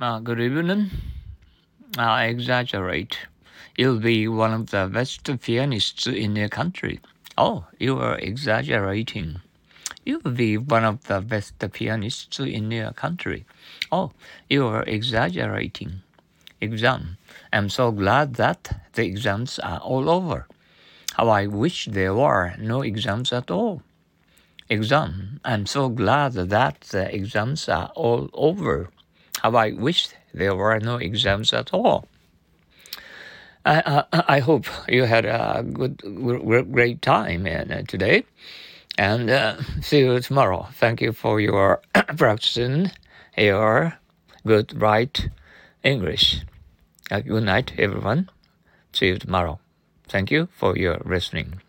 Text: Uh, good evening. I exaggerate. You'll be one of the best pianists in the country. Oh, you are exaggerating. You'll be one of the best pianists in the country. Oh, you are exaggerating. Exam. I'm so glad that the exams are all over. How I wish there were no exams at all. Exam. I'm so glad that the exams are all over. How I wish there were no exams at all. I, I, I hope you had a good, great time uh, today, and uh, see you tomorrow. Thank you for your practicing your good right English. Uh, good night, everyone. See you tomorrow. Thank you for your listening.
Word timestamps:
Uh, 0.00 0.20
good 0.20 0.38
evening. 0.38 0.92
I 1.98 2.26
exaggerate. 2.26 3.18
You'll 3.76 3.98
be 3.98 4.28
one 4.28 4.54
of 4.54 4.70
the 4.70 4.86
best 4.86 5.28
pianists 5.42 6.06
in 6.06 6.34
the 6.34 6.48
country. 6.48 7.00
Oh, 7.36 7.64
you 7.80 7.98
are 7.98 8.16
exaggerating. 8.16 9.40
You'll 10.04 10.30
be 10.30 10.56
one 10.56 10.84
of 10.84 11.02
the 11.08 11.20
best 11.20 11.58
pianists 11.72 12.38
in 12.38 12.68
the 12.68 12.92
country. 12.94 13.44
Oh, 13.90 14.12
you 14.48 14.68
are 14.68 14.84
exaggerating. 14.84 16.02
Exam. 16.60 17.16
I'm 17.52 17.68
so 17.68 17.90
glad 17.90 18.34
that 18.34 18.80
the 18.92 19.04
exams 19.04 19.58
are 19.58 19.80
all 19.80 20.08
over. 20.08 20.46
How 21.14 21.28
I 21.28 21.48
wish 21.48 21.86
there 21.86 22.14
were 22.14 22.54
no 22.56 22.82
exams 22.82 23.32
at 23.32 23.50
all. 23.50 23.82
Exam. 24.70 25.40
I'm 25.44 25.66
so 25.66 25.88
glad 25.88 26.34
that 26.34 26.82
the 26.82 27.12
exams 27.12 27.68
are 27.68 27.90
all 27.96 28.30
over. 28.32 28.90
How 29.42 29.54
I 29.54 29.72
wish 29.72 30.08
there 30.34 30.54
were 30.54 30.78
no 30.80 30.96
exams 30.96 31.52
at 31.52 31.72
all. 31.72 32.08
I, 33.64 34.04
I, 34.12 34.24
I 34.36 34.38
hope 34.40 34.66
you 34.88 35.04
had 35.04 35.24
a 35.24 35.62
good, 35.62 36.00
great 36.72 37.02
time 37.02 37.46
uh, 37.46 37.82
today, 37.86 38.24
and 38.96 39.28
uh, 39.30 39.56
see 39.80 40.00
you 40.00 40.20
tomorrow. 40.20 40.68
Thank 40.72 41.00
you 41.00 41.12
for 41.12 41.40
your 41.40 41.82
practicing 42.16 42.90
your 43.36 43.98
good 44.46 44.80
right 44.80 45.28
English. 45.82 46.42
Uh, 47.10 47.20
good 47.20 47.44
night, 47.44 47.72
everyone. 47.78 48.30
See 48.92 49.08
you 49.08 49.18
tomorrow. 49.18 49.60
Thank 50.08 50.30
you 50.30 50.48
for 50.56 50.76
your 50.76 51.00
listening. 51.04 51.60